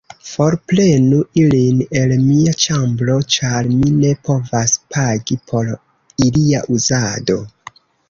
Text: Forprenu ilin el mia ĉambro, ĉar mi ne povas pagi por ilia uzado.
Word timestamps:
Forprenu 0.27 1.19
ilin 1.41 1.83
el 2.01 2.13
mia 2.23 2.55
ĉambro, 2.65 3.19
ĉar 3.37 3.71
mi 3.77 3.95
ne 4.01 4.17
povas 4.31 4.77
pagi 4.97 5.41
por 5.53 5.73
ilia 6.29 6.69
uzado. 6.81 7.43